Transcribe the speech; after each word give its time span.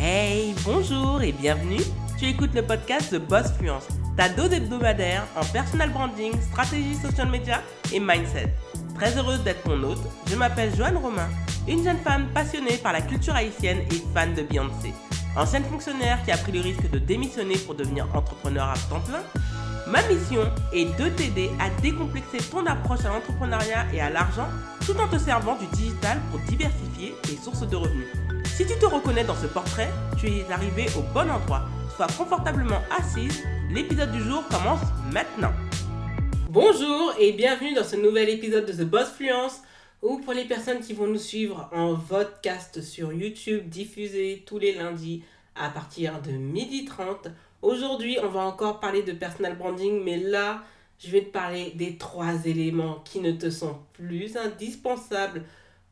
Hey, 0.00 0.54
bonjour 0.64 1.22
et 1.22 1.32
bienvenue. 1.32 1.80
Tu 2.16 2.26
écoutes 2.26 2.54
le 2.54 2.62
podcast 2.62 3.12
de 3.12 3.18
Boss 3.18 3.50
Fluence, 3.58 3.88
ta 4.16 4.28
dose 4.28 4.52
hebdomadaire 4.52 5.26
en 5.34 5.44
personal 5.46 5.90
branding, 5.90 6.32
stratégie 6.40 6.94
social 6.94 7.28
media 7.28 7.60
et 7.92 7.98
mindset. 7.98 8.54
Très 8.94 9.18
heureuse 9.18 9.42
d'être 9.42 9.64
ton 9.64 9.82
hôte, 9.82 9.98
je 10.30 10.36
m'appelle 10.36 10.72
Joanne 10.76 10.98
Romain, 10.98 11.28
une 11.66 11.82
jeune 11.82 11.98
femme 11.98 12.28
passionnée 12.32 12.76
par 12.76 12.92
la 12.92 13.00
culture 13.00 13.34
haïtienne 13.34 13.80
et 13.90 14.02
fan 14.14 14.34
de 14.34 14.42
Beyoncé. 14.42 14.94
Ancienne 15.36 15.64
fonctionnaire 15.64 16.22
qui 16.24 16.30
a 16.30 16.36
pris 16.36 16.52
le 16.52 16.60
risque 16.60 16.88
de 16.90 17.00
démissionner 17.00 17.56
pour 17.58 17.74
devenir 17.74 18.06
entrepreneur 18.14 18.68
à 18.68 18.74
temps 18.88 19.00
plein, 19.00 19.22
Ma 19.90 20.02
mission 20.02 20.42
est 20.74 20.84
de 21.00 21.08
t'aider 21.08 21.50
à 21.58 21.70
décomplexer 21.80 22.38
ton 22.50 22.66
approche 22.66 23.06
à 23.06 23.08
l'entrepreneuriat 23.08 23.86
et 23.94 24.02
à 24.02 24.10
l'argent 24.10 24.46
tout 24.84 24.94
en 25.00 25.08
te 25.08 25.16
servant 25.16 25.56
du 25.56 25.66
digital 25.76 26.18
pour 26.30 26.40
diversifier 26.40 27.14
tes 27.22 27.36
sources 27.36 27.66
de 27.66 27.74
revenus. 27.74 28.27
Si 28.58 28.66
tu 28.66 28.76
te 28.76 28.86
reconnais 28.86 29.22
dans 29.22 29.36
ce 29.36 29.46
portrait, 29.46 29.88
tu 30.18 30.26
es 30.26 30.50
arrivé 30.50 30.86
au 30.98 31.02
bon 31.14 31.30
endroit. 31.30 31.62
Sois 31.94 32.08
confortablement 32.08 32.82
assise, 32.90 33.44
l'épisode 33.70 34.10
du 34.10 34.20
jour 34.20 34.42
commence 34.48 34.80
maintenant. 35.12 35.52
Bonjour 36.50 37.14
et 37.20 37.30
bienvenue 37.30 37.74
dans 37.74 37.84
ce 37.84 37.94
nouvel 37.94 38.28
épisode 38.28 38.66
de 38.66 38.72
The 38.72 38.84
Boss 38.84 39.10
Fluence 39.10 39.62
ou 40.02 40.18
pour 40.18 40.32
les 40.32 40.44
personnes 40.44 40.80
qui 40.80 40.92
vont 40.92 41.06
nous 41.06 41.20
suivre 41.20 41.70
en 41.72 41.94
podcast 41.94 42.82
sur 42.82 43.12
YouTube 43.12 43.68
diffusé 43.68 44.42
tous 44.44 44.58
les 44.58 44.74
lundis 44.74 45.22
à 45.54 45.68
partir 45.68 46.20
de 46.20 46.32
12h30 46.32 47.30
Aujourd'hui, 47.62 48.18
on 48.24 48.28
va 48.28 48.40
encore 48.40 48.80
parler 48.80 49.04
de 49.04 49.12
personal 49.12 49.56
branding, 49.56 50.02
mais 50.02 50.16
là, 50.16 50.64
je 50.98 51.12
vais 51.12 51.22
te 51.22 51.30
parler 51.30 51.74
des 51.76 51.96
trois 51.96 52.44
éléments 52.44 53.04
qui 53.04 53.20
ne 53.20 53.30
te 53.30 53.50
sont 53.50 53.78
plus 53.92 54.36
indispensables 54.36 55.44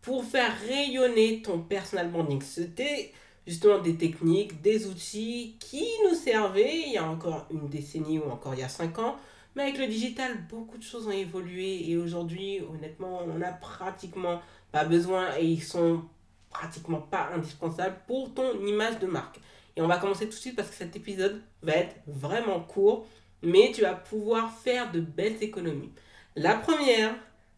pour 0.06 0.24
faire 0.24 0.52
rayonner 0.68 1.42
ton 1.42 1.58
personal 1.58 2.08
branding. 2.08 2.40
C'était 2.40 3.12
justement 3.44 3.80
des 3.80 3.96
techniques, 3.96 4.62
des 4.62 4.86
outils 4.86 5.56
qui 5.58 5.84
nous 6.04 6.14
servaient 6.14 6.84
il 6.86 6.92
y 6.92 6.96
a 6.96 7.04
encore 7.04 7.48
une 7.50 7.68
décennie 7.68 8.20
ou 8.20 8.30
encore 8.30 8.54
il 8.54 8.60
y 8.60 8.62
a 8.62 8.68
cinq 8.68 9.00
ans. 9.00 9.16
Mais 9.56 9.64
avec 9.64 9.78
le 9.78 9.88
digital, 9.88 10.46
beaucoup 10.48 10.78
de 10.78 10.84
choses 10.84 11.08
ont 11.08 11.10
évolué 11.10 11.90
et 11.90 11.96
aujourd'hui, 11.96 12.60
honnêtement, 12.72 13.22
on 13.26 13.38
n'a 13.38 13.50
pratiquement 13.50 14.40
pas 14.70 14.84
besoin 14.84 15.36
et 15.40 15.44
ils 15.44 15.62
sont 15.62 16.04
pratiquement 16.50 17.00
pas 17.00 17.30
indispensables 17.34 17.96
pour 18.06 18.32
ton 18.32 18.64
image 18.64 19.00
de 19.00 19.08
marque. 19.08 19.40
Et 19.74 19.82
on 19.82 19.88
va 19.88 19.98
commencer 19.98 20.26
tout 20.26 20.36
de 20.36 20.40
suite 20.40 20.54
parce 20.54 20.70
que 20.70 20.76
cet 20.76 20.94
épisode 20.94 21.42
va 21.62 21.72
être 21.72 21.96
vraiment 22.06 22.60
court, 22.60 23.08
mais 23.42 23.72
tu 23.74 23.80
vas 23.80 23.94
pouvoir 23.94 24.52
faire 24.52 24.92
de 24.92 25.00
belles 25.00 25.42
économies. 25.42 25.90
La 26.36 26.54
première, 26.54 27.16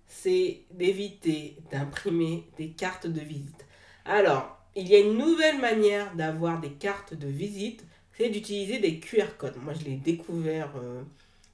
c'est 0.08 0.62
d'éviter 0.72 1.56
d'imprimer 1.70 2.48
des 2.56 2.70
cartes 2.70 3.06
de 3.06 3.20
visite. 3.20 3.66
Alors, 4.04 4.58
il 4.74 4.88
y 4.88 4.96
a 4.96 4.98
une 4.98 5.18
nouvelle 5.18 5.60
manière 5.60 6.14
d'avoir 6.14 6.60
des 6.60 6.72
cartes 6.72 7.14
de 7.14 7.28
visite, 7.28 7.84
c'est 8.16 8.30
d'utiliser 8.30 8.78
des 8.78 8.98
QR 8.98 9.36
codes. 9.36 9.56
Moi, 9.62 9.74
je 9.74 9.84
l'ai 9.84 9.96
découvert 9.96 10.70
euh, 10.76 11.02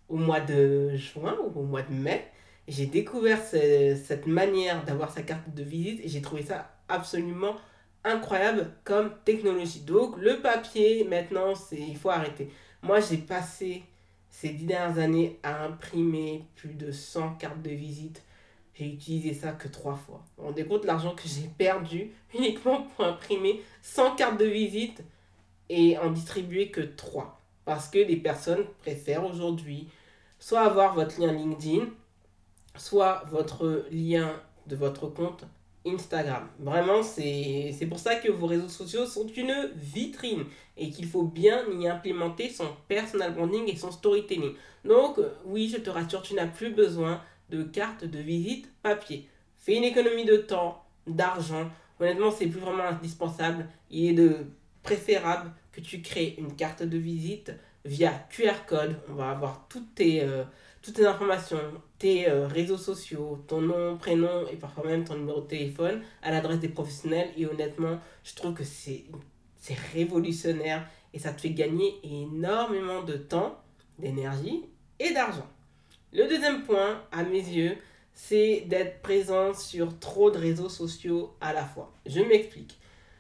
au 0.09 0.17
mois 0.17 0.41
de 0.41 0.97
juin 0.97 1.37
ou 1.43 1.61
au 1.61 1.65
mois 1.65 1.83
de 1.83 1.93
mai. 1.93 2.27
J'ai 2.67 2.87
découvert 2.87 3.41
cette 3.43 4.27
manière 4.27 4.85
d'avoir 4.85 5.13
sa 5.13 5.23
carte 5.23 5.53
de 5.55 5.63
visite 5.63 6.01
et 6.03 6.09
j'ai 6.09 6.23
trouvé 6.23 6.43
ça 6.43 6.75
absolument 6.89 7.57
incroyable 8.05 8.71
comme 8.85 9.11
technologie. 9.25 9.81
Donc 9.81 10.17
le 10.19 10.41
papier, 10.41 11.05
maintenant, 11.05 11.55
c'est 11.55 11.77
il 11.81 11.97
faut 11.97 12.11
arrêter. 12.11 12.51
Moi, 12.83 13.01
j'ai 13.01 13.19
passé 13.19 13.83
ces 14.31 14.51
dix 14.51 14.65
dernières 14.67 14.99
années 14.99 15.39
à 15.43 15.65
imprimer 15.65 16.45
plus 16.57 16.75
de 16.75 16.91
100 16.91 17.35
cartes 17.35 17.63
de 17.63 17.71
visite. 17.71 18.23
J'ai 18.75 18.87
utilisé 18.87 19.35
ça 19.35 19.53
que 19.53 19.69
trois 19.69 19.95
fois. 19.95 20.25
Vous 20.37 20.43
vous 20.43 20.49
rendez 20.49 20.67
compte 20.67 20.85
l'argent 20.85 21.15
que 21.15 21.29
j'ai 21.29 21.49
perdu 21.49 22.11
uniquement 22.35 22.83
pour 22.97 23.05
imprimer 23.05 23.63
100 23.83 24.17
cartes 24.17 24.39
de 24.39 24.47
visite 24.47 25.03
et 25.69 25.97
en 25.99 26.11
distribuer 26.11 26.71
que 26.71 26.81
trois. 26.81 27.41
Parce 27.65 27.89
que 27.89 27.99
les 27.99 28.17
personnes 28.17 28.65
préfèrent 28.81 29.25
aujourd'hui 29.25 29.89
soit 30.39 30.63
avoir 30.63 30.95
votre 30.95 31.21
lien 31.21 31.33
LinkedIn, 31.33 31.87
soit 32.77 33.23
votre 33.31 33.87
lien 33.91 34.43
de 34.67 34.77
votre 34.77 35.07
compte 35.07 35.45
Instagram. 35.87 36.49
Vraiment, 36.59 37.03
c'est 37.03 37.87
pour 37.89 37.99
ça 37.99 38.17
que 38.17 38.31
vos 38.31 38.47
réseaux 38.47 38.69
sociaux 38.69 39.07
sont 39.07 39.27
une 39.29 39.71
vitrine 39.77 40.45
et 40.77 40.91
qu'il 40.91 41.07
faut 41.07 41.23
bien 41.23 41.63
y 41.79 41.87
implémenter 41.87 42.49
son 42.49 42.67
personal 42.89 43.35
branding 43.35 43.71
et 43.71 43.77
son 43.77 43.93
storytelling. 43.93 44.55
Donc, 44.85 45.19
oui, 45.45 45.69
je 45.73 45.77
te 45.79 45.91
rassure, 45.91 46.23
tu 46.23 46.35
n'as 46.35 46.47
plus 46.47 46.71
besoin 46.71 47.21
de 47.55 47.63
carte 47.63 48.05
de 48.05 48.19
visite 48.19 48.69
papier. 48.83 49.29
Fais 49.57 49.77
une 49.77 49.85
économie 49.85 50.25
de 50.25 50.37
temps, 50.37 50.85
d'argent. 51.07 51.71
Honnêtement, 52.01 52.31
c'est 52.31 52.47
plus 52.47 52.61
vraiment 52.61 52.85
indispensable. 52.85 53.67
Il 53.91 54.21
est 54.21 54.37
préférable 54.83 55.53
que 55.73 55.81
tu 55.81 56.03
crées 56.03 56.35
une 56.39 56.55
carte 56.55 56.83
de 56.83 56.99
visite 56.99 57.53
via 57.85 58.13
QR 58.31 58.67
code. 58.67 58.97
On 59.09 59.15
va 59.15 59.31
avoir 59.31 59.67
toutes 59.69 59.95
tes, 59.95 60.23
euh, 60.23 60.45
toutes 60.83 60.95
tes 60.95 61.07
informations, 61.07 61.61
tes 61.99 62.29
euh, 62.29 62.47
réseaux 62.47 62.77
sociaux, 62.77 63.43
ton 63.47 63.61
nom, 63.61 63.97
prénom 63.97 64.47
et 64.53 64.57
parfois 64.57 64.85
même 64.87 65.05
ton 65.05 65.17
numéro 65.17 65.41
de 65.41 65.47
téléphone 65.47 66.03
à 66.23 66.31
l'adresse 66.31 66.61
des 66.61 66.69
professionnels. 66.69 67.31
Et 67.37 67.47
honnêtement, 67.47 67.99
je 68.25 68.35
trouve 68.35 68.55
que 68.55 68.65
c'est 68.65 69.05
révolutionnaire 69.93 70.87
et 71.13 71.19
ça 71.19 71.33
te 71.33 71.41
fait 71.41 71.51
gagner 71.51 71.95
énormément 72.03 73.03
de 73.03 73.15
temps, 73.15 73.59
d'énergie 73.99 74.65
et 74.99 75.13
d'argent. 75.13 75.47
Le 76.15 76.29
deuxième 76.29 76.63
point, 76.63 77.03
à 77.11 77.25
mes 77.25 77.41
yeux, 77.41 77.77
c'est 78.13 78.61
d'être 78.69 79.03
présent 79.03 79.53
sur 79.53 79.99
trop 79.99 80.31
de 80.31 80.39
réseaux 80.39 80.69
sociaux 80.69 81.35
à 81.41 81.53
la 81.53 81.65
fois. 81.65 81.93
Je 82.07 82.21
m'explique. 82.21 82.79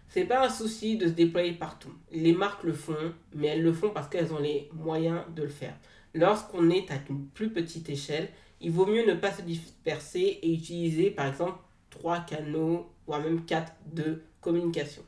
C'est 0.08 0.26
pas 0.26 0.46
un 0.46 0.48
souci 0.48 0.96
de 0.96 1.08
se 1.08 1.10
déployer 1.10 1.54
partout. 1.54 1.92
Les 2.12 2.32
marques 2.32 2.62
le 2.62 2.72
font, 2.72 3.12
mais 3.34 3.48
elles 3.48 3.64
le 3.64 3.72
font 3.72 3.90
parce 3.90 4.06
qu'elles 4.06 4.32
ont 4.32 4.38
les 4.38 4.68
moyens 4.72 5.22
de 5.34 5.42
le 5.42 5.48
faire. 5.48 5.74
Lorsqu'on 6.14 6.70
est 6.70 6.88
à 6.92 6.94
une 7.10 7.26
plus 7.26 7.50
petite 7.50 7.88
échelle, 7.88 8.28
il 8.60 8.70
vaut 8.70 8.86
mieux 8.86 9.04
ne 9.04 9.14
pas 9.14 9.32
se 9.32 9.42
disperser 9.42 10.38
et 10.42 10.54
utiliser 10.54 11.10
par 11.10 11.26
exemple 11.26 11.58
trois 11.90 12.20
canaux, 12.20 12.86
voire 13.08 13.20
même 13.20 13.44
quatre 13.44 13.72
de 13.92 14.22
communication. 14.40 15.02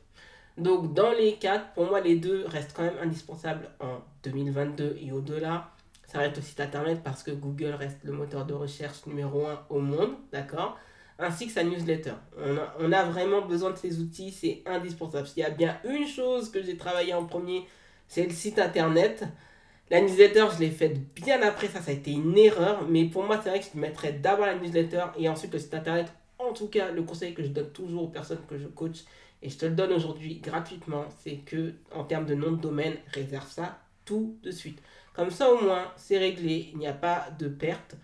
Donc 0.57 0.93
dans 0.93 1.13
les 1.13 1.35
quatre, 1.35 1.71
pour 1.73 1.85
moi 1.85 2.01
les 2.01 2.17
deux 2.17 2.43
restent 2.47 2.73
quand 2.75 2.83
même 2.83 2.99
indispensables 3.01 3.69
en 3.79 3.99
2022 4.23 4.97
et 5.01 5.13
au-delà. 5.13 5.71
Ça 6.07 6.19
reste 6.19 6.37
le 6.37 6.41
site 6.41 6.59
internet 6.61 7.01
parce 7.03 7.21
que 7.21 7.31
Google 7.31 7.75
reste 7.77 7.99
le 8.03 8.13
moteur 8.13 8.45
de 8.45 8.53
recherche 8.53 9.05
numéro 9.05 9.45
un 9.45 9.59
au 9.69 9.79
monde, 9.79 10.15
d'accord? 10.31 10.77
Ainsi 11.19 11.47
que 11.47 11.53
sa 11.53 11.63
newsletter. 11.63 12.13
On 12.79 12.91
a, 12.93 13.03
vraiment 13.03 13.41
besoin 13.41 13.71
de 13.71 13.75
ces 13.75 13.99
outils, 13.99 14.31
c'est 14.31 14.61
indispensable. 14.65 15.27
S'il 15.27 15.43
y 15.43 15.45
a 15.45 15.49
bien 15.49 15.77
une 15.83 16.07
chose 16.07 16.49
que 16.49 16.63
j'ai 16.63 16.77
travaillé 16.77 17.13
en 17.13 17.25
premier, 17.25 17.65
c'est 18.07 18.23
le 18.23 18.31
site 18.31 18.57
internet. 18.57 19.25
La 19.89 19.99
newsletter, 19.99 20.45
je 20.55 20.59
l'ai 20.59 20.69
faite 20.69 21.13
bien 21.13 21.41
après 21.41 21.67
ça, 21.67 21.81
ça 21.81 21.91
a 21.91 21.93
été 21.93 22.11
une 22.11 22.37
erreur. 22.37 22.87
Mais 22.87 23.05
pour 23.05 23.23
moi, 23.23 23.39
c'est 23.43 23.49
vrai 23.49 23.59
que 23.59 23.65
je 23.73 23.79
mettrais 23.79 24.13
d'abord 24.13 24.45
la 24.45 24.55
newsletter 24.55 25.05
et 25.17 25.27
ensuite 25.27 25.51
le 25.51 25.59
site 25.59 25.73
internet. 25.73 26.07
En 26.39 26.53
tout 26.53 26.67
cas, 26.67 26.91
le 26.91 27.03
conseil 27.03 27.33
que 27.33 27.43
je 27.43 27.49
donne 27.49 27.71
toujours 27.71 28.03
aux 28.03 28.09
personnes 28.09 28.45
que 28.47 28.57
je 28.57 28.67
coach, 28.67 29.03
et 29.41 29.49
je 29.49 29.57
te 29.57 29.65
le 29.65 29.73
donne 29.73 29.91
aujourd'hui 29.91 30.39
gratuitement, 30.39 31.05
c'est 31.19 31.37
que 31.37 31.73
en 31.93 32.03
termes 32.03 32.25
de 32.25 32.35
nom 32.35 32.51
de 32.51 32.61
domaine, 32.61 32.95
réserve 33.07 33.49
ça 33.49 33.79
tout 34.05 34.37
de 34.43 34.51
suite. 34.51 34.81
Comme 35.17 35.31
ça, 35.31 35.51
au 35.51 35.59
moins, 35.59 35.91
c'est 35.95 36.19
réglé, 36.19 36.69
il 36.73 36.77
n'y 36.77 36.85
a 36.85 36.93
pas 36.93 37.29
de 37.39 37.47
perte. 37.47 37.95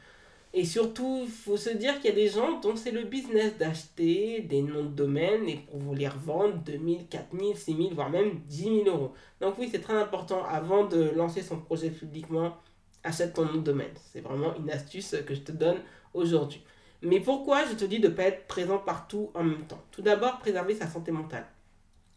Et 0.51 0.66
surtout, 0.66 1.22
il 1.25 1.31
faut 1.31 1.57
se 1.57 1.69
dire 1.69 1.97
qu'il 1.97 2.09
y 2.09 2.13
a 2.13 2.16
des 2.16 2.28
gens 2.28 2.59
dont 2.59 2.75
c'est 2.75 2.90
le 2.90 3.03
business 3.03 3.56
d'acheter 3.56 4.41
des 4.41 4.63
noms 4.63 4.85
de 4.85 4.96
domaine 4.96 5.47
et 5.47 5.57
pour 5.57 5.78
vous 5.78 5.94
les 5.94 6.07
revendre 6.07 6.56
2000, 6.56 7.06
4000, 7.07 7.56
6000, 7.56 7.94
voire 7.94 8.09
même 8.09 8.40
10 8.47 8.63
000 8.63 8.88
euros. 8.88 9.13
Donc 9.40 9.59
oui, 9.59 9.69
c'est 9.72 9.81
très 9.81 9.94
important 9.94 10.44
avant 10.44 10.85
de 10.85 11.12
lancer 11.12 11.44
son 11.44 11.59
projet 11.59 11.91
publiquement, 11.91 12.57
achète 13.03 13.34
ton 13.34 13.45
nom 13.45 13.57
de 13.57 13.59
domaine. 13.59 13.94
C'est 14.12 14.22
vraiment 14.22 14.56
une 14.56 14.72
astuce 14.72 15.16
que 15.24 15.35
je 15.35 15.41
te 15.41 15.51
donne 15.51 15.78
aujourd'hui. 16.16 16.63
Mais 17.03 17.19
pourquoi 17.19 17.68
je 17.68 17.75
te 17.75 17.85
dis 17.85 18.00
de 18.00 18.07
ne 18.07 18.13
pas 18.13 18.24
être 18.24 18.47
présent 18.47 18.80
partout 18.80 19.30
en 19.35 19.44
même 19.44 19.68
temps? 19.68 19.84
Tout 19.91 20.01
d'abord, 20.01 20.40
préserver 20.40 20.74
sa 20.74 20.88
santé 20.88 21.12
mentale. 21.12 21.45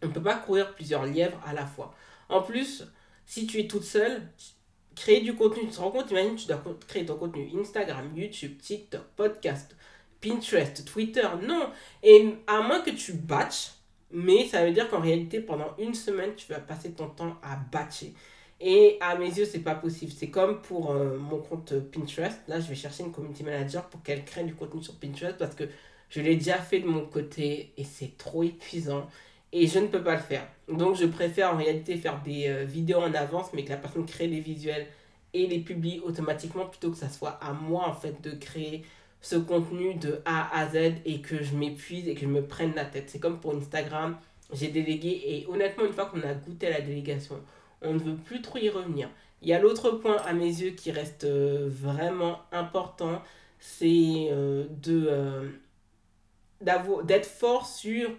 On 0.02 0.06
ne 0.06 0.12
peut 0.12 0.22
pas 0.22 0.36
courir 0.36 0.74
plusieurs 0.74 1.04
lièvres 1.04 1.40
à 1.44 1.52
la 1.52 1.66
fois. 1.66 1.94
En 2.30 2.40
plus, 2.40 2.86
si 3.26 3.46
tu 3.46 3.60
es 3.60 3.66
toute 3.66 3.84
seule, 3.84 4.22
créer 4.96 5.20
du 5.20 5.36
contenu. 5.36 5.68
Tu 5.68 5.76
te 5.76 5.80
rends 5.80 5.90
compte, 5.92 6.10
imagine, 6.10 6.34
tu 6.34 6.46
dois 6.48 6.60
créer 6.88 7.06
ton 7.06 7.16
contenu 7.16 7.48
Instagram, 7.60 8.10
YouTube, 8.16 8.58
TikTok, 8.60 9.02
podcast, 9.14 9.76
Pinterest, 10.20 10.84
Twitter. 10.84 11.28
Non. 11.46 11.70
Et 12.02 12.34
à 12.48 12.62
moins 12.62 12.80
que 12.80 12.90
tu 12.90 13.12
batches, 13.12 13.72
mais 14.10 14.46
ça 14.46 14.64
veut 14.64 14.72
dire 14.72 14.88
qu'en 14.88 15.00
réalité, 15.00 15.40
pendant 15.40 15.76
une 15.78 15.94
semaine, 15.94 16.34
tu 16.36 16.50
vas 16.50 16.58
passer 16.58 16.92
ton 16.92 17.08
temps 17.08 17.36
à 17.42 17.56
batcher. 17.70 18.14
Et 18.58 18.96
à 19.00 19.16
mes 19.16 19.26
yeux, 19.28 19.44
c'est 19.44 19.60
pas 19.60 19.74
possible. 19.74 20.12
C'est 20.16 20.30
comme 20.30 20.62
pour 20.62 20.90
euh, 20.90 21.18
mon 21.18 21.38
compte 21.38 21.74
Pinterest. 21.90 22.40
Là, 22.48 22.58
je 22.58 22.68
vais 22.68 22.74
chercher 22.74 23.04
une 23.04 23.12
community 23.12 23.44
manager 23.44 23.86
pour 23.88 24.02
qu'elle 24.02 24.24
crée 24.24 24.44
du 24.44 24.54
contenu 24.54 24.82
sur 24.82 24.94
Pinterest 24.94 25.36
parce 25.36 25.54
que 25.54 25.64
je 26.08 26.20
l'ai 26.20 26.36
déjà 26.36 26.56
fait 26.56 26.80
de 26.80 26.86
mon 26.86 27.04
côté 27.04 27.72
et 27.76 27.84
c'est 27.84 28.16
trop 28.16 28.42
épuisant 28.42 29.06
et 29.52 29.66
je 29.66 29.78
ne 29.78 29.86
peux 29.86 30.02
pas 30.02 30.14
le 30.14 30.20
faire. 30.20 30.46
Donc 30.68 30.96
je 30.96 31.06
préfère 31.06 31.54
en 31.54 31.56
réalité 31.56 31.96
faire 31.96 32.20
des 32.22 32.48
euh, 32.48 32.64
vidéos 32.64 32.98
en 32.98 33.14
avance, 33.14 33.52
mais 33.52 33.64
que 33.64 33.70
la 33.70 33.76
personne 33.76 34.06
crée 34.06 34.28
des 34.28 34.40
visuels 34.40 34.86
et 35.32 35.46
les 35.46 35.58
publie 35.58 36.00
automatiquement 36.00 36.66
plutôt 36.66 36.90
que 36.90 36.96
ça 36.96 37.08
soit 37.08 37.38
à 37.42 37.52
moi 37.52 37.86
en 37.88 37.92
fait 37.92 38.20
de 38.22 38.30
créer 38.32 38.84
ce 39.20 39.36
contenu 39.36 39.94
de 39.94 40.20
A 40.24 40.56
à 40.56 40.68
Z 40.68 40.94
et 41.04 41.20
que 41.20 41.42
je 41.42 41.54
m'épuise 41.56 42.08
et 42.08 42.14
que 42.14 42.20
je 42.20 42.26
me 42.26 42.42
prenne 42.42 42.74
la 42.74 42.84
tête. 42.84 43.10
C'est 43.10 43.18
comme 43.18 43.40
pour 43.40 43.54
Instagram, 43.54 44.16
j'ai 44.52 44.68
délégué 44.68 45.22
et 45.24 45.46
honnêtement, 45.48 45.84
une 45.84 45.92
fois 45.92 46.06
qu'on 46.06 46.22
a 46.22 46.34
goûté 46.34 46.68
à 46.68 46.70
la 46.70 46.80
délégation, 46.80 47.40
on 47.82 47.94
ne 47.94 47.98
veut 47.98 48.16
plus 48.16 48.40
trop 48.40 48.58
y 48.58 48.68
revenir. 48.68 49.08
Il 49.42 49.48
y 49.48 49.52
a 49.52 49.58
l'autre 49.58 49.90
point 49.90 50.16
à 50.16 50.32
mes 50.32 50.46
yeux 50.46 50.70
qui 50.70 50.90
reste 50.90 51.24
euh, 51.24 51.68
vraiment 51.70 52.40
important, 52.52 53.22
c'est 53.58 54.28
euh, 54.30 54.64
de 54.82 55.10
d'être 57.04 57.26
fort 57.26 57.66
sur 57.66 58.10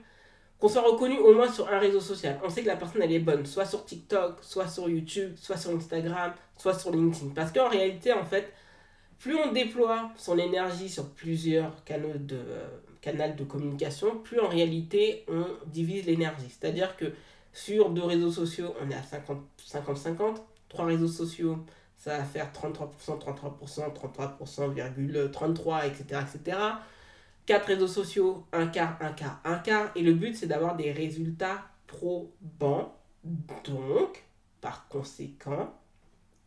qu'on 0.59 0.67
soit 0.67 0.81
reconnu 0.81 1.17
au 1.19 1.33
moins 1.33 1.51
sur 1.51 1.71
un 1.71 1.77
réseau 1.77 1.99
social. 1.99 2.39
On 2.43 2.49
sait 2.49 2.61
que 2.61 2.67
la 2.67 2.75
personne 2.75 3.01
elle 3.01 3.11
est 3.11 3.19
bonne, 3.19 3.45
soit 3.45 3.65
sur 3.65 3.85
TikTok, 3.85 4.37
soit 4.41 4.67
sur 4.67 4.89
YouTube, 4.89 5.33
soit 5.35 5.57
sur 5.57 5.71
Instagram, 5.71 6.33
soit 6.57 6.73
sur 6.73 6.91
LinkedIn. 6.91 7.33
Parce 7.35 7.51
qu'en 7.51 7.69
réalité, 7.69 8.11
en 8.13 8.25
fait, 8.25 8.51
plus 9.19 9.35
on 9.35 9.51
déploie 9.51 10.11
son 10.17 10.37
énergie 10.37 10.89
sur 10.89 11.09
plusieurs 11.09 11.83
canaux 11.83 12.17
de, 12.17 12.39
canal 13.01 13.35
de 13.35 13.43
communication, 13.43 14.17
plus 14.19 14.39
en 14.39 14.47
réalité 14.47 15.25
on 15.27 15.45
divise 15.67 16.05
l'énergie. 16.05 16.49
C'est-à-dire 16.49 16.97
que 16.97 17.13
sur 17.53 17.89
deux 17.89 18.03
réseaux 18.03 18.31
sociaux, 18.31 18.73
on 18.81 18.89
est 18.89 18.95
à 18.95 19.01
50-50. 19.01 20.41
Trois 20.69 20.85
réseaux 20.85 21.07
sociaux, 21.07 21.57
ça 21.97 22.17
va 22.17 22.23
faire 22.23 22.51
33%, 22.51 23.19
33%, 23.19 23.93
33%, 23.93 25.31
33, 25.31 25.85
etc., 25.87 26.21
etc. 26.21 26.57
Quatre 27.47 27.67
réseaux 27.67 27.87
sociaux, 27.87 28.45
un 28.51 28.67
quart, 28.67 28.97
un 28.99 29.13
quart, 29.13 29.39
un 29.45 29.57
quart. 29.57 29.89
Et 29.95 30.01
le 30.01 30.13
but, 30.13 30.35
c'est 30.35 30.47
d'avoir 30.47 30.75
des 30.75 30.91
résultats 30.91 31.63
probants. 31.87 32.93
Donc, 33.23 34.25
par 34.59 34.89
conséquent, 34.89 35.73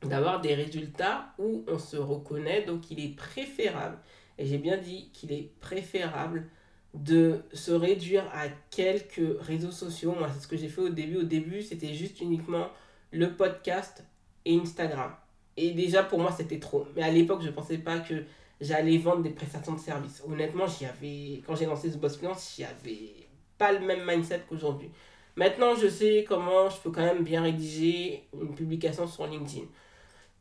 d'avoir 0.03 0.43
des 0.43 0.55
résultats 0.55 1.33
où 1.39 1.65
on 1.67 1.79
se 1.79 1.97
reconnaît. 1.97 2.67
Donc, 2.67 2.91
il 2.91 3.01
est 3.01 3.17
préférable 3.17 3.97
et 4.37 4.45
j'ai 4.45 4.59
bien 4.59 4.77
dit 4.77 5.11
qu'il 5.15 5.33
est 5.33 5.51
préférable 5.61 6.49
de 6.93 7.45
se 7.53 7.73
réduire 7.73 8.25
à 8.35 8.49
quelques 8.71 9.41
réseaux 9.41 9.71
sociaux. 9.71 10.15
Moi, 10.19 10.29
c'est 10.35 10.41
ce 10.41 10.49
que 10.49 10.59
j'ai 10.59 10.69
fait 10.69 10.83
au 10.83 10.91
début. 10.91 11.17
Au 11.17 11.23
début, 11.23 11.63
c'était 11.63 11.95
juste 11.95 12.21
uniquement 12.21 12.69
le 13.11 13.35
podcast 13.37 14.05
et 14.45 14.55
Instagram. 14.55 15.15
Et 15.57 15.73
déjà, 15.73 16.03
pour 16.03 16.19
moi, 16.19 16.31
c'était 16.31 16.59
trop. 16.59 16.87
Mais 16.95 17.03
à 17.03 17.11
l'époque, 17.11 17.41
je 17.41 17.47
ne 17.47 17.53
pensais 17.53 17.79
pas 17.79 18.01
que 18.01 18.25
j'allais 18.61 18.99
vendre 18.99 19.23
des 19.23 19.31
prestations 19.31 19.75
de 19.75 19.81
services. 19.81 20.23
Honnêtement, 20.27 20.67
j'y 20.67 21.43
quand 21.47 21.57
j'ai 21.57 21.67
lancé 21.67 21.91
ce 21.91 21.97
Boss 21.97 22.19
Finance, 22.19 22.55
j'y 22.57 22.65
avais 22.65 23.29
pas 23.59 23.73
le 23.73 23.81
même 23.81 24.05
mindset 24.07 24.43
qu'aujourd'hui. 24.49 24.91
Maintenant, 25.37 25.75
je 25.75 25.89
sais 25.89 26.25
comment 26.29 26.69
je 26.69 26.77
peux 26.79 26.91
quand 26.91 27.05
même 27.05 27.25
bien 27.25 27.43
rédiger 27.43 28.25
une 28.35 28.55
publication 28.55 29.07
sur 29.07 29.27
LinkedIn. 29.27 29.67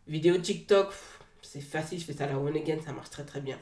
Vidéo 0.07 0.38
TikTok, 0.38 0.92
c'est 1.42 1.62
facile, 1.62 2.00
je 2.00 2.06
fais 2.06 2.13
ça 2.13 2.25
la 2.25 2.38
one 2.38 2.57
again, 2.57 2.80
ça 2.83 2.92
marche 2.92 3.10
très 3.10 3.24
très 3.24 3.42
bien. 3.42 3.60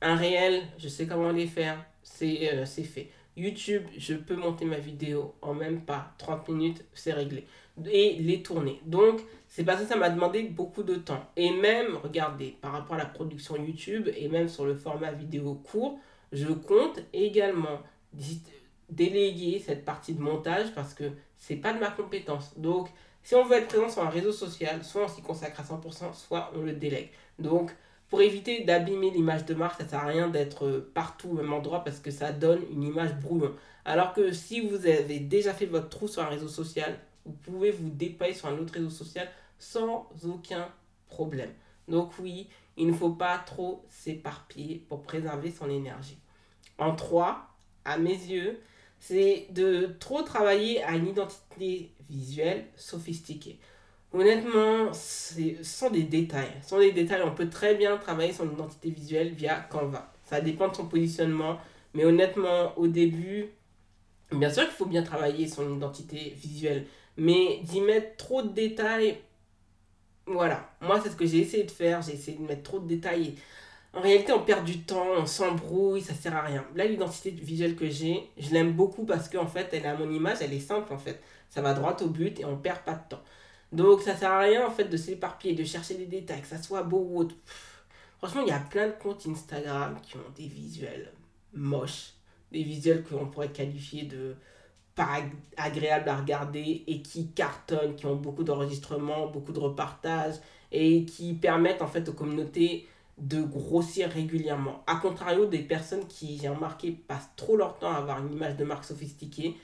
Un 0.00 0.16
réel, 0.16 0.62
je 0.78 0.88
sais 0.88 1.06
comment 1.06 1.30
les 1.30 1.46
faire, 1.46 1.84
euh, 2.22 2.64
c'est 2.66 2.82
fait. 2.82 3.10
YouTube, 3.36 3.84
je 3.96 4.14
peux 4.14 4.36
monter 4.36 4.64
ma 4.64 4.78
vidéo 4.78 5.34
en 5.42 5.54
même 5.54 5.80
pas 5.80 6.14
30 6.18 6.48
minutes, 6.48 6.84
c'est 6.94 7.12
réglé. 7.12 7.46
Et 7.90 8.16
les 8.20 8.42
tourner. 8.42 8.80
Donc, 8.84 9.20
c'est 9.54 9.62
parce 9.62 9.82
que 9.82 9.86
ça 9.86 9.94
m'a 9.94 10.10
demandé 10.10 10.42
beaucoup 10.42 10.82
de 10.82 10.96
temps. 10.96 11.24
Et 11.36 11.52
même, 11.52 11.94
regardez, 12.02 12.56
par 12.60 12.72
rapport 12.72 12.96
à 12.96 12.98
la 12.98 13.04
production 13.04 13.54
YouTube 13.54 14.08
et 14.16 14.26
même 14.26 14.48
sur 14.48 14.64
le 14.64 14.74
format 14.74 15.12
vidéo 15.12 15.54
court, 15.54 16.00
je 16.32 16.48
compte 16.48 16.98
également 17.12 17.78
déléguer 18.90 19.62
cette 19.64 19.84
partie 19.84 20.14
de 20.14 20.20
montage 20.20 20.74
parce 20.74 20.92
que 20.92 21.04
c'est 21.38 21.54
pas 21.54 21.72
de 21.72 21.78
ma 21.78 21.92
compétence. 21.92 22.58
Donc, 22.58 22.88
si 23.22 23.36
on 23.36 23.44
veut 23.44 23.58
être 23.58 23.68
présent 23.68 23.88
sur 23.88 24.02
un 24.02 24.08
réseau 24.08 24.32
social, 24.32 24.82
soit 24.82 25.04
on 25.04 25.08
s'y 25.08 25.22
consacre 25.22 25.60
à 25.60 25.62
100%, 25.62 26.14
soit 26.14 26.50
on 26.56 26.62
le 26.62 26.72
délègue. 26.72 27.10
Donc, 27.38 27.70
pour 28.08 28.22
éviter 28.22 28.64
d'abîmer 28.64 29.12
l'image 29.12 29.44
de 29.44 29.54
marque, 29.54 29.80
ça 29.80 29.86
sert 29.86 30.00
à 30.00 30.06
rien 30.06 30.26
d'être 30.26 30.66
euh, 30.66 30.90
partout 30.94 31.28
au 31.28 31.34
même 31.34 31.52
endroit 31.52 31.84
parce 31.84 32.00
que 32.00 32.10
ça 32.10 32.32
donne 32.32 32.62
une 32.72 32.82
image 32.82 33.14
brouillon. 33.20 33.54
Alors 33.84 34.14
que 34.14 34.32
si 34.32 34.66
vous 34.66 34.84
avez 34.84 35.20
déjà 35.20 35.54
fait 35.54 35.66
votre 35.66 35.90
trou 35.90 36.08
sur 36.08 36.22
un 36.22 36.28
réseau 36.28 36.48
social, 36.48 36.98
vous 37.24 37.32
pouvez 37.32 37.70
vous 37.70 37.88
déployer 37.88 38.34
sur 38.34 38.48
un 38.48 38.58
autre 38.58 38.74
réseau 38.74 38.90
social 38.90 39.28
sans 39.64 40.08
aucun 40.24 40.68
problème. 41.08 41.50
Donc 41.88 42.12
oui, 42.18 42.48
il 42.76 42.86
ne 42.86 42.92
faut 42.92 43.10
pas 43.10 43.38
trop 43.38 43.84
s'éparpiller 43.88 44.84
pour 44.88 45.02
préserver 45.02 45.50
son 45.50 45.70
énergie. 45.70 46.18
En 46.78 46.94
trois, 46.94 47.48
à 47.84 47.98
mes 47.98 48.10
yeux, 48.10 48.60
c'est 48.98 49.46
de 49.50 49.96
trop 50.00 50.22
travailler 50.22 50.82
à 50.82 50.92
une 50.92 51.08
identité 51.08 51.92
visuelle 52.08 52.66
sophistiquée. 52.76 53.58
Honnêtement, 54.12 54.92
ce 54.92 55.62
sont 55.62 55.90
des 55.90 56.04
détails. 56.04 56.52
Des 56.70 56.92
détails. 56.92 57.22
On 57.24 57.34
peut 57.34 57.50
très 57.50 57.74
bien 57.74 57.96
travailler 57.96 58.32
son 58.32 58.50
identité 58.50 58.90
visuelle 58.90 59.34
via 59.34 59.56
Canva. 59.56 60.12
Ça 60.22 60.40
dépend 60.40 60.68
de 60.68 60.74
son 60.74 60.86
positionnement. 60.86 61.58
Mais 61.94 62.04
honnêtement, 62.04 62.76
au 62.78 62.86
début, 62.86 63.46
bien 64.30 64.50
sûr 64.50 64.64
qu'il 64.64 64.72
faut 64.72 64.86
bien 64.86 65.02
travailler 65.02 65.48
son 65.48 65.74
identité 65.76 66.34
visuelle. 66.36 66.86
Mais 67.16 67.60
d'y 67.64 67.80
mettre 67.80 68.16
trop 68.16 68.42
de 68.42 68.48
détails, 68.48 69.18
voilà. 70.26 70.70
Moi, 70.80 71.00
c'est 71.02 71.10
ce 71.10 71.16
que 71.16 71.26
j'ai 71.26 71.38
essayé 71.38 71.64
de 71.64 71.70
faire. 71.70 72.02
J'ai 72.02 72.14
essayé 72.14 72.38
de 72.38 72.42
mettre 72.42 72.62
trop 72.62 72.80
de 72.80 72.86
détails. 72.86 73.34
En 73.92 74.00
réalité, 74.00 74.32
on 74.32 74.42
perd 74.42 74.64
du 74.64 74.80
temps, 74.80 75.06
on 75.18 75.26
s'embrouille, 75.26 76.00
ça 76.00 76.14
sert 76.14 76.34
à 76.34 76.42
rien. 76.42 76.64
Là, 76.74 76.84
l'identité 76.84 77.30
visuelle 77.30 77.76
que 77.76 77.88
j'ai, 77.88 78.28
je 78.36 78.50
l'aime 78.50 78.72
beaucoup 78.72 79.04
parce 79.04 79.28
qu'en 79.28 79.46
fait, 79.46 79.68
elle 79.72 79.86
a 79.86 79.96
mon 79.96 80.10
image, 80.10 80.38
elle 80.40 80.52
est 80.52 80.58
simple 80.58 80.92
en 80.92 80.98
fait. 80.98 81.22
Ça 81.48 81.62
va 81.62 81.74
droit 81.74 81.96
au 82.02 82.08
but 82.08 82.40
et 82.40 82.44
on 82.44 82.56
perd 82.56 82.80
pas 82.80 82.94
de 82.94 83.08
temps. 83.10 83.22
Donc 83.70 84.02
ça 84.02 84.16
sert 84.16 84.30
à 84.30 84.40
rien 84.40 84.66
en 84.66 84.70
fait 84.70 84.84
de 84.84 84.96
s'éparpiller, 84.96 85.54
de 85.54 85.64
chercher 85.64 85.94
des 85.94 86.06
détails, 86.06 86.40
que 86.40 86.46
ça 86.48 86.60
soit 86.60 86.82
beau 86.82 87.06
ou 87.08 87.18
autre. 87.20 87.36
Franchement, 88.18 88.42
il 88.42 88.48
y 88.48 88.52
a 88.52 88.58
plein 88.58 88.88
de 88.88 88.92
comptes 88.92 89.26
Instagram 89.26 89.98
qui 90.02 90.16
ont 90.16 90.30
des 90.36 90.46
visuels 90.48 91.12
moches, 91.52 92.14
des 92.50 92.62
visuels 92.64 93.04
qu'on 93.04 93.26
pourrait 93.26 93.52
qualifier 93.52 94.04
de 94.04 94.34
pas 94.94 95.22
agréables 95.56 96.08
à 96.08 96.16
regarder 96.16 96.84
et 96.86 97.02
qui 97.02 97.28
cartonnent, 97.28 97.96
qui 97.96 98.06
ont 98.06 98.16
beaucoup 98.16 98.44
d'enregistrements, 98.44 99.26
beaucoup 99.26 99.52
de 99.52 99.58
repartages 99.58 100.36
et 100.72 101.04
qui 101.04 101.34
permettent 101.34 101.82
en 101.82 101.86
fait 101.88 102.08
aux 102.08 102.12
communautés 102.12 102.86
de 103.18 103.42
grossir 103.42 104.10
régulièrement. 104.10 104.82
A 104.86 104.96
contrario 104.96 105.46
des 105.46 105.60
personnes 105.60 106.06
qui, 106.08 106.38
j'ai 106.40 106.48
remarqué, 106.48 106.92
passent 106.92 107.30
trop 107.36 107.56
leur 107.56 107.78
temps 107.78 107.92
à 107.92 107.96
avoir 107.96 108.24
une 108.24 108.32
image 108.32 108.56
de 108.56 108.64
marque 108.64 108.84
sophistiquée 108.84 109.56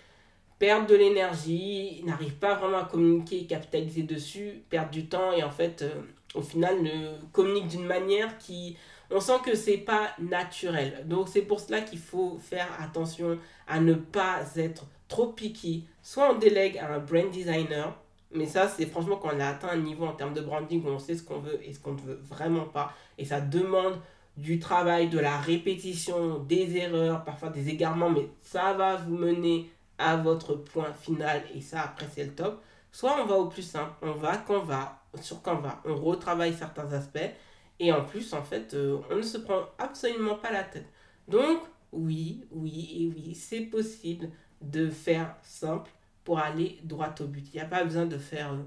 perdre 0.60 0.86
de 0.86 0.94
l'énergie, 0.94 2.02
n'arrivent 2.04 2.36
pas 2.36 2.54
vraiment 2.54 2.78
à 2.78 2.84
communiquer 2.84 3.46
capitaliser 3.46 4.02
dessus, 4.04 4.62
perdre 4.68 4.90
du 4.90 5.06
temps 5.06 5.32
et 5.32 5.42
en 5.42 5.50
fait, 5.50 5.82
euh, 5.82 6.02
au 6.34 6.42
final, 6.42 6.82
ne 6.82 7.18
communiquent 7.32 7.68
d'une 7.68 7.86
manière 7.86 8.38
qui. 8.38 8.76
On 9.10 9.18
sent 9.18 9.40
que 9.44 9.56
c'est 9.56 9.78
pas 9.78 10.10
naturel. 10.20 11.04
Donc, 11.06 11.28
c'est 11.28 11.42
pour 11.42 11.58
cela 11.58 11.80
qu'il 11.80 11.98
faut 11.98 12.38
faire 12.38 12.68
attention 12.78 13.38
à 13.66 13.80
ne 13.80 13.94
pas 13.94 14.44
être 14.54 14.84
trop 15.10 15.26
picky. 15.26 15.84
Soit 16.02 16.30
on 16.30 16.38
délègue 16.38 16.78
à 16.78 16.94
un 16.94 16.98
brand 17.00 17.30
designer, 17.30 17.94
mais 18.32 18.46
ça, 18.46 18.68
c'est 18.68 18.86
franchement 18.86 19.16
quand 19.16 19.30
on 19.34 19.40
a 19.40 19.48
atteint 19.48 19.68
un 19.68 19.76
niveau 19.76 20.06
en 20.06 20.12
termes 20.12 20.32
de 20.32 20.40
branding 20.40 20.82
où 20.86 20.88
on 20.88 20.98
sait 20.98 21.16
ce 21.16 21.22
qu'on 21.22 21.40
veut 21.40 21.60
et 21.62 21.74
ce 21.74 21.80
qu'on 21.80 21.92
ne 21.92 22.00
veut 22.00 22.20
vraiment 22.22 22.64
pas. 22.64 22.94
Et 23.18 23.26
ça 23.26 23.42
demande 23.42 23.98
du 24.38 24.58
travail, 24.58 25.10
de 25.10 25.18
la 25.18 25.36
répétition, 25.36 26.38
des 26.38 26.76
erreurs, 26.76 27.24
parfois 27.24 27.50
des 27.50 27.68
égarements, 27.68 28.08
mais 28.08 28.30
ça 28.40 28.72
va 28.72 28.96
vous 28.96 29.16
mener 29.16 29.70
à 29.98 30.16
votre 30.16 30.54
point 30.54 30.92
final 30.94 31.42
et 31.54 31.60
ça 31.60 31.82
après 31.82 32.06
c'est 32.10 32.24
le 32.24 32.34
top. 32.34 32.62
Soit 32.92 33.20
on 33.20 33.26
va 33.26 33.36
au 33.36 33.48
plus 33.48 33.62
simple, 33.62 33.92
on 34.00 34.12
va 34.12 34.38
quand 34.38 34.60
va 34.60 35.02
sur 35.20 35.42
Canva, 35.42 35.82
on 35.84 35.96
retravaille 35.96 36.54
certains 36.54 36.90
aspects 36.92 37.18
et 37.80 37.92
en 37.92 38.04
plus 38.04 38.32
en 38.32 38.42
fait 38.42 38.72
euh, 38.74 38.98
on 39.10 39.16
ne 39.16 39.22
se 39.22 39.38
prend 39.38 39.62
absolument 39.78 40.36
pas 40.36 40.52
la 40.52 40.62
tête. 40.62 40.88
Donc 41.28 41.60
oui, 41.92 42.44
oui 42.52 42.96
et 42.98 43.06
oui, 43.08 43.34
c'est 43.34 43.62
possible 43.62 44.30
de 44.60 44.90
faire 44.90 45.36
simple 45.42 45.90
pour 46.24 46.38
aller 46.38 46.78
droit 46.84 47.14
au 47.20 47.24
but. 47.24 47.46
Il 47.52 47.56
n'y 47.56 47.62
a 47.62 47.66
pas 47.66 47.84
besoin 47.84 48.06
de 48.06 48.18
faire 48.18 48.52
euh, 48.52 48.62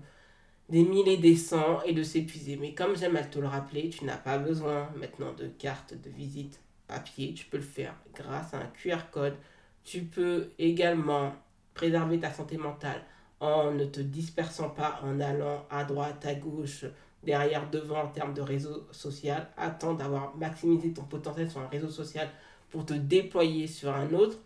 des 0.69 0.83
mille 0.83 1.07
et 1.07 1.17
des 1.17 1.35
cents 1.35 1.81
et 1.85 1.93
de 1.93 2.03
s'épuiser. 2.03 2.57
Mais 2.57 2.73
comme 2.73 2.95
j'aime 2.95 3.15
à 3.15 3.23
te 3.23 3.39
le 3.39 3.47
rappeler, 3.47 3.89
tu 3.89 4.05
n'as 4.05 4.17
pas 4.17 4.37
besoin 4.37 4.89
maintenant 4.95 5.33
de 5.33 5.47
carte 5.47 5.93
de 5.93 6.09
visite 6.09 6.59
papier, 6.87 7.33
tu 7.33 7.45
peux 7.45 7.57
le 7.57 7.63
faire 7.63 7.95
grâce 8.13 8.53
à 8.53 8.57
un 8.57 8.67
QR 8.67 9.09
code 9.11 9.35
tu 9.83 10.03
peux 10.03 10.49
également 10.57 11.33
préserver 11.73 12.19
ta 12.19 12.31
santé 12.31 12.57
mentale 12.57 13.01
en 13.39 13.71
ne 13.71 13.85
te 13.85 13.99
dispersant 13.99 14.69
pas, 14.69 14.99
en 15.03 15.19
allant 15.19 15.65
à 15.69 15.83
droite, 15.83 16.25
à 16.25 16.33
gauche, 16.33 16.85
derrière, 17.23 17.69
devant 17.69 18.03
en 18.03 18.07
termes 18.07 18.33
de 18.33 18.41
réseau 18.41 18.87
social. 18.91 19.49
Attends 19.57 19.93
d'avoir 19.93 20.35
maximisé 20.37 20.93
ton 20.93 21.03
potentiel 21.03 21.49
sur 21.51 21.59
un 21.59 21.67
réseau 21.67 21.89
social 21.89 22.29
pour 22.69 22.85
te 22.85 22.93
déployer 22.93 23.67
sur 23.67 23.93
un 23.93 24.13
autre. 24.13 24.37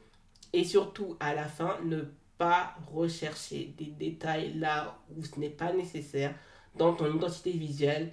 Et 0.53 0.63
surtout, 0.63 1.15
à 1.19 1.33
la 1.33 1.45
fin, 1.45 1.77
ne 1.83 2.01
pas 2.37 2.75
rechercher 2.93 3.73
des 3.77 3.85
détails 3.85 4.53
là 4.53 4.99
où 5.15 5.23
ce 5.23 5.39
n'est 5.39 5.49
pas 5.49 5.73
nécessaire 5.73 6.33
dans 6.75 6.93
ton 6.93 7.13
identité 7.13 7.51
visuelle. 7.51 8.11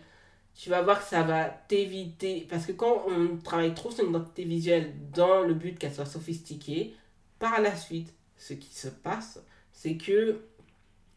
Tu 0.54 0.70
vas 0.70 0.82
voir 0.82 1.00
que 1.02 1.08
ça 1.08 1.22
va 1.22 1.44
t'éviter. 1.44 2.46
Parce 2.48 2.66
que 2.66 2.72
quand 2.72 3.04
on 3.08 3.36
travaille 3.38 3.74
trop 3.74 3.90
une 3.90 4.10
identité 4.10 4.44
visuelle 4.44 4.94
dans 5.12 5.42
le 5.42 5.54
but 5.54 5.78
qu'elle 5.78 5.92
soit 5.92 6.06
sophistiquée, 6.06 6.94
par 7.38 7.60
la 7.60 7.76
suite, 7.76 8.14
ce 8.36 8.54
qui 8.54 8.74
se 8.74 8.88
passe, 8.88 9.42
c'est 9.72 9.96
que 9.96 10.40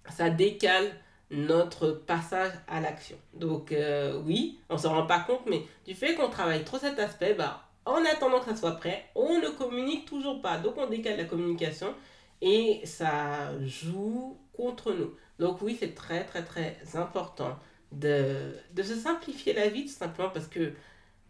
ça 0.10 0.30
décale 0.30 0.92
notre 1.30 1.92
passage 1.92 2.54
à 2.68 2.80
l'action. 2.80 3.18
Donc 3.34 3.72
euh, 3.72 4.22
oui, 4.26 4.60
on 4.70 4.76
ne 4.76 4.80
se 4.80 4.88
rend 4.88 5.06
pas 5.06 5.20
compte, 5.20 5.46
mais 5.48 5.64
du 5.86 5.94
fait 5.94 6.16
qu'on 6.16 6.30
travaille 6.30 6.64
trop 6.64 6.78
cet 6.78 7.00
aspect, 7.00 7.34
bah, 7.34 7.67
en 7.88 8.04
attendant 8.06 8.40
que 8.40 8.46
ça 8.46 8.56
soit 8.56 8.78
prêt, 8.78 9.06
on 9.16 9.40
ne 9.40 9.50
communique 9.50 10.06
toujours 10.06 10.42
pas. 10.42 10.58
Donc 10.58 10.76
on 10.78 10.88
décale 10.88 11.18
la 11.18 11.26
communication 11.26 11.94
et 12.42 12.82
ça 12.84 13.58
joue 13.66 14.38
contre 14.54 14.94
nous. 14.94 15.14
Donc 15.40 15.62
oui, 15.62 15.78
c'est 15.80 15.96
très 15.96 16.26
très 16.26 16.44
très 16.44 16.78
important 16.96 17.58
de, 17.92 18.54
se 18.78 18.96
simplifier 18.96 19.54
la 19.54 19.70
vie 19.70 19.86
tout 19.86 19.94
simplement 19.94 20.30
parce 20.30 20.48
que 20.48 20.74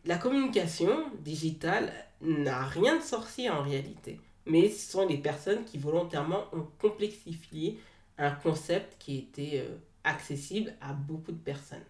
la 0.06 0.18
communication 0.18 0.90
digitale 1.20 1.92
n'a 2.22 2.64
rien 2.64 2.98
de 2.98 3.02
sorcier 3.02 3.50
en 3.50 3.62
réalité. 3.62 4.20
Mais 4.46 4.70
ce 4.70 4.92
sont 4.92 5.06
les 5.06 5.18
personnes 5.18 5.66
qui 5.66 5.78
volontairement 5.78 6.46
ont 6.54 6.68
complexifié 6.80 7.80
un 8.18 8.32
concept 8.32 8.96
qui 8.98 9.18
était 9.18 9.66
euh, 9.66 9.76
accessible 10.04 10.74
à 10.82 10.94
beaucoup 10.94 11.34
de 11.34 11.38
personnes. 11.38 11.84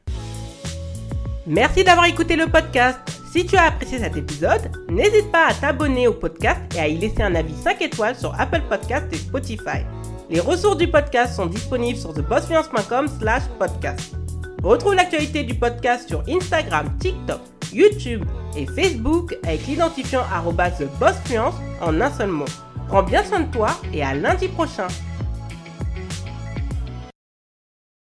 Merci 1.48 1.86
d'avoir 1.86 2.08
écouté 2.08 2.36
le 2.36 2.48
podcast. 2.48 3.00
Si 3.32 3.46
tu 3.46 3.56
as 3.56 3.68
apprécié 3.68 4.00
cet 4.00 4.18
épisode, 4.18 4.70
n'hésite 4.90 5.32
pas 5.32 5.48
à 5.48 5.54
t'abonner 5.54 6.06
au 6.06 6.14
podcast 6.14 6.60
et 6.76 6.80
à 6.80 6.88
y 6.90 6.98
laisser 6.98 7.24
un 7.24 7.36
avis 7.36 7.56
5 7.56 7.82
étoiles 7.82 8.18
sur 8.18 8.38
Apple 8.38 8.62
Podcast 8.70 9.06
et 9.14 9.18
Spotify. 9.18 9.86
Les 10.30 10.42
ressources 10.42 10.76
du 10.76 10.90
podcast 10.90 11.36
sont 11.36 11.46
disponibles 11.46 11.98
sur 11.98 12.14
thebossfluence.com 12.14 13.08
slash 13.08 13.44
podcast. 13.58 14.14
Retrouve 14.62 14.96
l'actualité 14.96 15.44
du 15.44 15.56
podcast 15.56 16.10
sur 16.10 16.22
Instagram, 16.28 16.90
TikTok, 17.00 17.40
YouTube 17.72 18.26
et 18.58 18.66
Facebook 18.66 19.38
avec 19.44 19.66
l'identifiant 19.68 20.24
TheBossFluence 20.24 21.56
en 21.80 22.02
un 22.02 22.12
seul 22.12 22.30
mot. 22.30 22.46
Prends 22.90 23.04
bien 23.04 23.24
soin 23.24 23.42
de 23.42 23.52
toi 23.52 23.70
et 23.94 24.04
à 24.04 24.14
lundi 24.14 24.50
prochain. 24.50 24.88